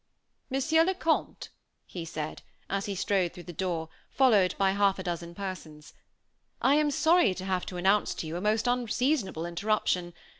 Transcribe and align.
"Monsieur 0.49 0.83
le 0.83 0.95
Comte," 0.95 1.49
he 1.85 2.03
said, 2.05 2.41
as 2.71 2.87
he 2.87 2.95
strode 2.95 3.33
through 3.33 3.43
the 3.43 3.53
door, 3.53 3.87
followed 4.09 4.55
by 4.57 4.71
half 4.71 4.97
a 4.97 5.03
dozen 5.03 5.35
persons, 5.35 5.93
"I 6.59 6.73
am 6.73 6.89
sorry 6.89 7.35
to 7.35 7.45
have 7.45 7.67
to 7.67 7.77
announce 7.77 8.15
to 8.15 8.25
you 8.25 8.35
a 8.35 8.41
most 8.41 8.65
unseasonable 8.65 9.45
interruption. 9.45 10.15